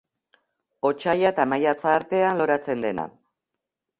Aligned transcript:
Otsaila 0.89 1.27
eta 1.33 1.45
maiatza 1.51 1.93
artean 1.97 2.41
loratzen 2.43 2.81
dena. 2.87 3.05